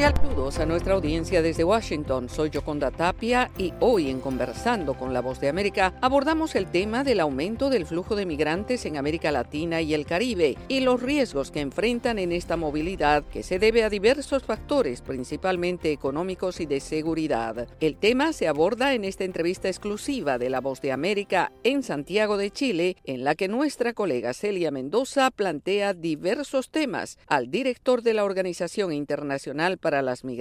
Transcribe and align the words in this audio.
cordial 0.00 0.39
saludos 0.50 0.60
a 0.60 0.66
nuestra 0.66 0.94
audiencia 0.94 1.42
desde 1.42 1.64
Washington. 1.64 2.28
Soy 2.28 2.50
Yoconda 2.50 2.90
Tapia 2.90 3.50
y 3.58 3.72
hoy 3.80 4.10
en 4.10 4.20
Conversando 4.20 4.94
con 4.94 5.12
la 5.12 5.20
Voz 5.20 5.40
de 5.40 5.48
América 5.48 5.94
abordamos 6.00 6.54
el 6.54 6.66
tema 6.66 7.04
del 7.04 7.20
aumento 7.20 7.70
del 7.70 7.86
flujo 7.86 8.16
de 8.16 8.26
migrantes 8.26 8.84
en 8.86 8.96
América 8.96 9.30
Latina 9.30 9.80
y 9.80 9.94
el 9.94 10.06
Caribe 10.06 10.56
y 10.68 10.80
los 10.80 11.02
riesgos 11.02 11.50
que 11.50 11.60
enfrentan 11.60 12.18
en 12.18 12.32
esta 12.32 12.56
movilidad 12.56 13.24
que 13.24 13.42
se 13.42 13.58
debe 13.58 13.84
a 13.84 13.90
diversos 13.90 14.42
factores, 14.42 15.02
principalmente 15.02 15.92
económicos 15.92 16.60
y 16.60 16.66
de 16.66 16.80
seguridad. 16.80 17.68
El 17.80 17.96
tema 17.96 18.32
se 18.32 18.48
aborda 18.48 18.94
en 18.94 19.04
esta 19.04 19.24
entrevista 19.24 19.68
exclusiva 19.68 20.38
de 20.38 20.50
la 20.50 20.60
Voz 20.60 20.80
de 20.80 20.92
América 20.92 21.52
en 21.64 21.82
Santiago 21.82 22.36
de 22.36 22.50
Chile, 22.50 22.96
en 23.04 23.24
la 23.24 23.34
que 23.34 23.48
nuestra 23.48 23.92
colega 23.92 24.34
Celia 24.34 24.70
Mendoza 24.70 25.30
plantea 25.30 25.94
diversos 25.94 26.70
temas 26.70 27.18
al 27.26 27.50
director 27.50 28.02
de 28.02 28.14
la 28.14 28.24
Organización 28.24 28.92
Internacional 28.92 29.78
para 29.78 30.02
las 30.02 30.24
Migraciones, 30.24 30.39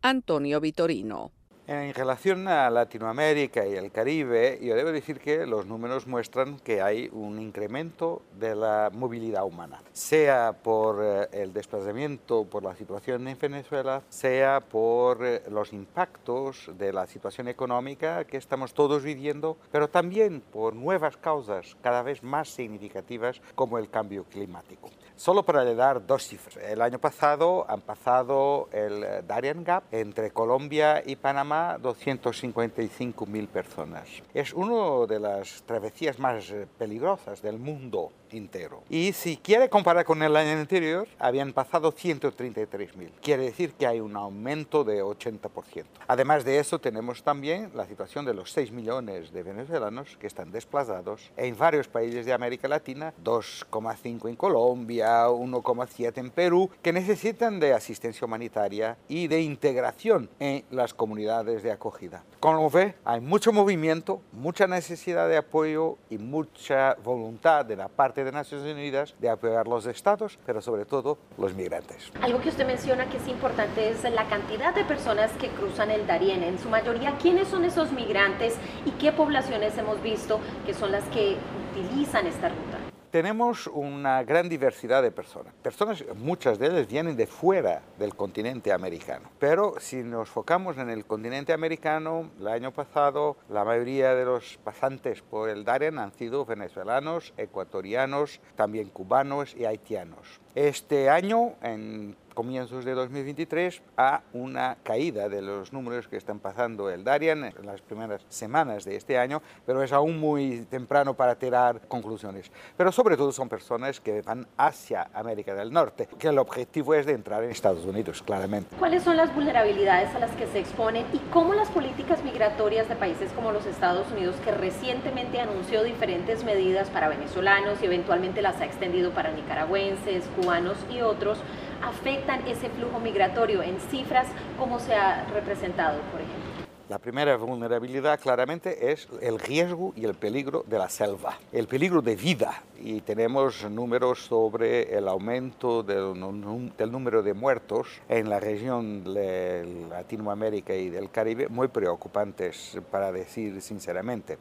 Antonio 0.00 0.60
Vitorino. 0.60 1.32
En 1.70 1.94
relación 1.94 2.48
a 2.48 2.68
Latinoamérica 2.68 3.64
y 3.64 3.76
el 3.76 3.92
Caribe, 3.92 4.58
yo 4.60 4.74
debo 4.74 4.90
decir 4.90 5.20
que 5.20 5.46
los 5.46 5.66
números 5.66 6.04
muestran 6.08 6.58
que 6.58 6.82
hay 6.82 7.08
un 7.12 7.40
incremento 7.40 8.22
de 8.40 8.56
la 8.56 8.90
movilidad 8.92 9.44
humana, 9.44 9.80
sea 9.92 10.52
por 10.52 10.98
eh, 11.00 11.28
el 11.30 11.52
desplazamiento 11.52 12.44
por 12.44 12.64
la 12.64 12.74
situación 12.74 13.28
en 13.28 13.38
Venezuela, 13.38 14.02
sea 14.08 14.58
por 14.58 15.24
eh, 15.24 15.44
los 15.48 15.72
impactos 15.72 16.72
de 16.76 16.92
la 16.92 17.06
situación 17.06 17.46
económica 17.46 18.24
que 18.24 18.38
estamos 18.38 18.74
todos 18.74 19.04
viviendo, 19.04 19.56
pero 19.70 19.86
también 19.86 20.40
por 20.40 20.74
nuevas 20.74 21.16
causas 21.18 21.76
cada 21.80 22.02
vez 22.02 22.24
más 22.24 22.48
significativas 22.48 23.40
como 23.54 23.78
el 23.78 23.88
cambio 23.88 24.24
climático. 24.24 24.90
Solo 25.14 25.44
para 25.44 25.62
dar 25.74 26.04
dos 26.04 26.26
cifras, 26.26 26.56
el 26.56 26.80
año 26.82 26.98
pasado 26.98 27.64
han 27.68 27.82
pasado 27.82 28.68
el 28.72 29.04
eh, 29.04 29.22
Darien 29.24 29.62
Gap 29.62 29.84
entre 29.92 30.32
Colombia 30.32 31.00
y 31.06 31.14
Panamá 31.14 31.59
255 31.80 33.26
mil 33.26 33.48
personas. 33.48 34.08
Es 34.34 34.52
una 34.52 35.06
de 35.06 35.20
las 35.20 35.62
travesías 35.62 36.18
más 36.18 36.50
eh, 36.50 36.66
peligrosas 36.78 37.42
del 37.42 37.58
mundo 37.58 38.12
entero. 38.30 38.82
Y 38.88 39.12
si 39.12 39.36
quiere 39.36 39.68
comparar 39.68 40.04
con 40.04 40.22
el 40.22 40.36
año 40.36 40.52
anterior, 40.52 41.08
habían 41.18 41.52
pasado 41.52 41.92
133 41.92 42.96
mil. 42.96 43.12
Quiere 43.20 43.44
decir 43.44 43.72
que 43.72 43.86
hay 43.86 44.00
un 44.00 44.16
aumento 44.16 44.84
de 44.84 45.02
80%. 45.02 45.84
Además 46.06 46.44
de 46.44 46.58
eso, 46.58 46.78
tenemos 46.78 47.22
también 47.22 47.70
la 47.74 47.86
situación 47.86 48.24
de 48.24 48.34
los 48.34 48.52
6 48.52 48.72
millones 48.72 49.32
de 49.32 49.42
venezolanos 49.42 50.16
que 50.18 50.26
están 50.26 50.52
desplazados 50.52 51.30
en 51.36 51.56
varios 51.56 51.88
países 51.88 52.26
de 52.26 52.32
América 52.32 52.68
Latina, 52.68 53.12
2,5 53.24 54.28
en 54.28 54.36
Colombia, 54.36 55.28
1,7 55.28 56.18
en 56.18 56.30
Perú, 56.30 56.70
que 56.82 56.92
necesitan 56.92 57.60
de 57.60 57.72
asistencia 57.72 58.24
humanitaria 58.24 58.96
y 59.08 59.26
de 59.26 59.42
integración 59.42 60.30
en 60.38 60.64
las 60.70 60.94
comunidades 60.94 61.49
de 61.58 61.72
acogida. 61.72 62.22
Como 62.38 62.70
ve, 62.70 62.94
hay 63.04 63.20
mucho 63.20 63.52
movimiento, 63.52 64.22
mucha 64.32 64.66
necesidad 64.66 65.28
de 65.28 65.36
apoyo 65.36 65.98
y 66.08 66.18
mucha 66.18 66.94
voluntad 67.02 67.64
de 67.64 67.76
la 67.76 67.88
parte 67.88 68.24
de 68.24 68.32
Naciones 68.32 68.72
Unidas 68.72 69.14
de 69.18 69.28
apoyar 69.28 69.66
los 69.66 69.86
estados, 69.86 70.38
pero 70.46 70.62
sobre 70.62 70.84
todo 70.84 71.18
los 71.36 71.54
migrantes. 71.54 72.10
Algo 72.22 72.40
que 72.40 72.48
usted 72.48 72.66
menciona 72.66 73.10
que 73.10 73.16
es 73.16 73.28
importante 73.28 73.90
es 73.90 74.04
la 74.04 74.28
cantidad 74.28 74.74
de 74.74 74.84
personas 74.84 75.30
que 75.32 75.48
cruzan 75.48 75.90
el 75.90 76.06
Darién. 76.06 76.42
En 76.42 76.58
su 76.58 76.68
mayoría, 76.68 77.16
¿quiénes 77.18 77.48
son 77.48 77.64
esos 77.64 77.92
migrantes 77.92 78.54
y 78.86 78.92
qué 78.92 79.12
poblaciones 79.12 79.76
hemos 79.76 80.00
visto 80.02 80.40
que 80.64 80.74
son 80.74 80.92
las 80.92 81.04
que 81.04 81.36
utilizan 81.72 82.26
esta 82.26 82.48
ruta? 82.48 82.69
Tenemos 83.10 83.66
una 83.66 84.22
gran 84.22 84.48
diversidad 84.48 85.02
de 85.02 85.10
personas. 85.10 85.52
Personas, 85.62 86.04
muchas 86.16 86.58
de 86.58 86.68
ellas 86.68 86.88
vienen 86.88 87.16
de 87.16 87.26
fuera 87.26 87.82
del 87.98 88.14
continente 88.14 88.72
americano. 88.72 89.28
Pero 89.38 89.74
si 89.78 89.96
nos 89.96 90.28
focamos 90.28 90.78
en 90.78 90.90
el 90.90 91.04
continente 91.04 91.52
americano, 91.52 92.30
el 92.38 92.48
año 92.48 92.72
pasado 92.72 93.36
la 93.48 93.64
mayoría 93.64 94.14
de 94.14 94.24
los 94.24 94.58
pasantes 94.64 95.22
por 95.22 95.48
el 95.48 95.64
Darien 95.64 95.98
han 95.98 96.12
sido 96.12 96.44
venezolanos, 96.44 97.34
ecuatorianos, 97.36 98.40
también 98.56 98.88
cubanos 98.88 99.54
y 99.56 99.64
haitianos. 99.64 100.40
Este 100.54 101.08
año, 101.08 101.54
en 101.62 102.16
comienzos 102.34 102.84
de 102.84 102.94
2023 102.94 103.82
a 103.96 104.22
una 104.32 104.76
caída 104.82 105.28
de 105.28 105.42
los 105.42 105.72
números 105.72 106.08
que 106.08 106.16
están 106.16 106.38
pasando 106.38 106.90
el 106.90 107.04
Darien 107.04 107.44
en 107.44 107.66
las 107.66 107.80
primeras 107.80 108.24
semanas 108.28 108.84
de 108.84 108.96
este 108.96 109.18
año, 109.18 109.42
pero 109.66 109.82
es 109.82 109.92
aún 109.92 110.18
muy 110.18 110.66
temprano 110.70 111.14
para 111.14 111.34
tirar 111.34 111.80
conclusiones. 111.88 112.50
Pero 112.76 112.92
sobre 112.92 113.16
todo 113.16 113.32
son 113.32 113.48
personas 113.48 114.00
que 114.00 114.22
van 114.22 114.46
hacia 114.56 115.10
América 115.14 115.54
del 115.54 115.72
Norte, 115.72 116.08
que 116.18 116.28
el 116.28 116.38
objetivo 116.38 116.94
es 116.94 117.06
de 117.06 117.12
entrar 117.12 117.42
en 117.44 117.50
Estados 117.50 117.84
Unidos, 117.84 118.22
claramente. 118.22 118.76
¿Cuáles 118.78 119.02
son 119.02 119.16
las 119.16 119.34
vulnerabilidades 119.34 120.14
a 120.14 120.18
las 120.18 120.30
que 120.32 120.46
se 120.46 120.58
exponen 120.58 121.04
y 121.12 121.18
cómo 121.32 121.54
las 121.54 121.68
políticas 121.68 122.22
migratorias 122.22 122.88
de 122.88 122.96
países 122.96 123.32
como 123.32 123.52
los 123.52 123.66
Estados 123.66 124.10
Unidos, 124.12 124.36
que 124.44 124.52
recientemente 124.52 125.40
anunció 125.40 125.82
diferentes 125.82 126.44
medidas 126.44 126.88
para 126.90 127.08
venezolanos 127.08 127.82
y 127.82 127.86
eventualmente 127.86 128.42
las 128.42 128.60
ha 128.60 128.64
extendido 128.64 129.12
para 129.12 129.32
nicaragüenses, 129.32 130.24
cubanos 130.36 130.76
y 130.90 131.00
otros, 131.00 131.38
afectan 131.82 132.29
ese 132.38 132.68
flujo 132.70 133.00
migratorio 133.00 133.62
en 133.62 133.78
cifras, 133.80 134.26
¿cómo 134.58 134.78
se 134.78 134.94
ha 134.94 135.24
representado, 135.32 136.00
por 136.12 136.20
ejemplo? 136.20 136.49
La 136.90 136.98
primera 136.98 137.36
vulnerabilidad 137.36 138.18
claramente 138.18 138.90
es 138.90 139.06
el 139.20 139.38
riesgo 139.38 139.92
y 139.94 140.04
el 140.06 140.14
peligro 140.14 140.64
de 140.66 140.76
la 140.76 140.88
selva, 140.88 141.38
el 141.52 141.68
peligro 141.68 142.02
de 142.02 142.16
vida. 142.16 142.64
Y 142.80 143.02
tenemos 143.02 143.64
números 143.70 144.24
sobre 144.24 144.92
el 144.98 145.06
aumento 145.06 145.84
del, 145.84 146.72
del 146.76 146.90
número 146.90 147.22
de 147.22 147.32
muertos 147.32 147.86
en 148.08 148.28
la 148.28 148.40
región 148.40 149.04
de 149.04 149.86
Latinoamérica 149.88 150.74
y 150.74 150.90
del 150.90 151.12
Caribe 151.12 151.46
muy 151.46 151.68
preocupantes, 151.68 152.76
para 152.90 153.12
decir 153.12 153.62
sinceramente. 153.62 154.38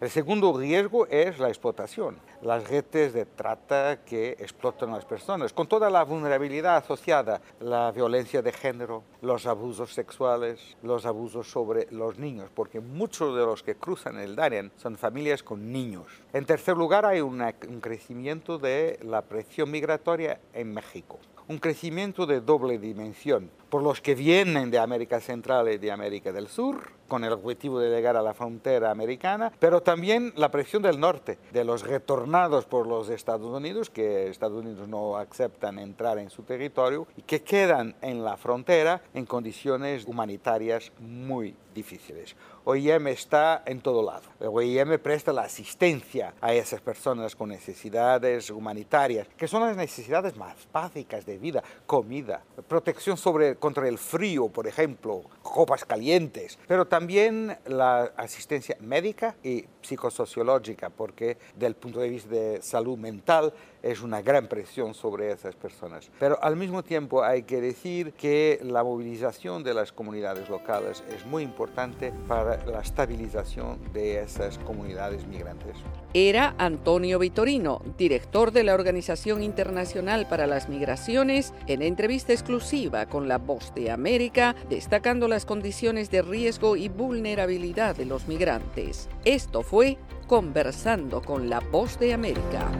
El 0.00 0.08
segundo 0.08 0.56
riesgo 0.56 1.06
es 1.08 1.38
la 1.38 1.48
explotación, 1.48 2.16
las 2.40 2.66
redes 2.66 3.12
de 3.12 3.26
trata 3.26 3.98
que 4.02 4.30
explotan 4.30 4.88
a 4.88 4.94
las 4.94 5.04
personas, 5.04 5.52
con 5.52 5.66
toda 5.66 5.90
la 5.90 6.04
vulnerabilidad 6.04 6.76
asociada, 6.76 7.42
la 7.60 7.92
violencia 7.92 8.40
de 8.40 8.50
género, 8.50 9.02
los 9.20 9.44
abusos 9.46 9.92
sexuales, 9.92 10.78
los 10.82 11.04
abusos 11.04 11.50
sobre 11.50 11.79
los 11.90 12.18
niños, 12.18 12.50
porque 12.54 12.80
muchos 12.80 13.36
de 13.36 13.44
los 13.44 13.62
que 13.62 13.74
cruzan 13.74 14.18
el 14.18 14.36
Darien 14.36 14.72
son 14.76 14.96
familias 14.96 15.42
con 15.42 15.72
niños. 15.72 16.06
En 16.32 16.44
tercer 16.44 16.76
lugar, 16.76 17.06
hay 17.06 17.20
un 17.20 17.40
crecimiento 17.80 18.58
de 18.58 18.98
la 19.02 19.22
presión 19.22 19.70
migratoria 19.70 20.40
en 20.52 20.72
México 20.72 21.18
un 21.50 21.58
crecimiento 21.58 22.26
de 22.26 22.40
doble 22.40 22.78
dimensión, 22.78 23.50
por 23.70 23.82
los 23.82 24.00
que 24.00 24.14
vienen 24.14 24.70
de 24.70 24.78
América 24.78 25.18
Central 25.18 25.68
y 25.68 25.78
de 25.78 25.90
América 25.90 26.30
del 26.30 26.46
Sur, 26.46 26.92
con 27.10 27.24
el 27.24 27.32
objetivo 27.32 27.80
de 27.80 27.90
llegar 27.90 28.16
a 28.16 28.22
la 28.22 28.32
frontera 28.32 28.90
americana, 28.90 29.52
pero 29.58 29.82
también 29.82 30.32
la 30.36 30.50
presión 30.50 30.80
del 30.80 31.00
norte, 31.00 31.38
de 31.52 31.64
los 31.64 31.82
retornados 31.82 32.64
por 32.64 32.86
los 32.86 33.10
Estados 33.10 33.52
Unidos, 33.52 33.90
que 33.90 34.28
Estados 34.28 34.64
Unidos 34.64 34.88
no 34.88 35.18
aceptan 35.18 35.78
entrar 35.80 36.18
en 36.18 36.30
su 36.30 36.44
territorio 36.44 37.06
y 37.16 37.22
que 37.22 37.42
quedan 37.42 37.96
en 38.00 38.24
la 38.24 38.36
frontera 38.36 39.02
en 39.12 39.26
condiciones 39.26 40.06
humanitarias 40.06 40.92
muy 41.00 41.54
difíciles. 41.74 42.36
OIM 42.64 43.08
está 43.08 43.62
en 43.64 43.80
todo 43.80 44.02
lado. 44.02 44.28
OIM 44.38 44.98
presta 44.98 45.32
la 45.32 45.42
asistencia 45.42 46.34
a 46.40 46.52
esas 46.52 46.80
personas 46.80 47.34
con 47.34 47.48
necesidades 47.48 48.50
humanitarias, 48.50 49.26
que 49.36 49.48
son 49.48 49.62
las 49.62 49.76
necesidades 49.76 50.36
más 50.36 50.56
básicas 50.72 51.24
de 51.24 51.38
vida, 51.38 51.62
comida, 51.86 52.42
protección 52.68 53.16
sobre, 53.16 53.56
contra 53.56 53.88
el 53.88 53.98
frío, 53.98 54.48
por 54.48 54.66
ejemplo, 54.66 55.22
copas 55.42 55.84
calientes, 55.84 56.58
pero 56.68 56.86
también 57.00 57.56
la 57.66 58.12
asistencia 58.14 58.76
médica 58.78 59.34
y 59.42 59.64
psicosociológica, 59.80 60.90
porque 60.90 61.38
del 61.56 61.74
punto 61.74 61.98
de 61.98 62.10
vista 62.10 62.28
de 62.28 62.60
salud 62.60 62.98
mental 62.98 63.54
es 63.82 64.02
una 64.02 64.22
gran 64.22 64.46
presión 64.46 64.94
sobre 64.94 65.30
esas 65.32 65.54
personas. 65.54 66.10
Pero 66.18 66.42
al 66.42 66.56
mismo 66.56 66.82
tiempo 66.82 67.22
hay 67.22 67.42
que 67.42 67.60
decir 67.60 68.12
que 68.12 68.60
la 68.62 68.84
movilización 68.84 69.62
de 69.62 69.74
las 69.74 69.92
comunidades 69.92 70.48
locales 70.48 71.02
es 71.14 71.24
muy 71.26 71.42
importante 71.42 72.12
para 72.28 72.64
la 72.66 72.80
estabilización 72.80 73.78
de 73.92 74.22
esas 74.22 74.58
comunidades 74.58 75.26
migrantes. 75.26 75.76
Era 76.14 76.54
Antonio 76.58 77.18
Vitorino, 77.18 77.82
director 77.96 78.50
de 78.50 78.64
la 78.64 78.74
Organización 78.74 79.42
Internacional 79.42 80.26
para 80.28 80.46
las 80.46 80.68
Migraciones, 80.68 81.54
en 81.66 81.82
entrevista 81.82 82.32
exclusiva 82.32 83.06
con 83.06 83.28
La 83.28 83.38
Voz 83.38 83.72
de 83.74 83.90
América, 83.90 84.56
destacando 84.68 85.28
las 85.28 85.46
condiciones 85.46 86.10
de 86.10 86.22
riesgo 86.22 86.76
y 86.76 86.88
vulnerabilidad 86.88 87.96
de 87.96 88.06
los 88.06 88.26
migrantes. 88.28 89.08
Esto 89.24 89.62
fue 89.62 89.98
Conversando 90.26 91.22
con 91.22 91.50
La 91.50 91.60
Voz 91.60 91.98
de 91.98 92.14
América. 92.14 92.70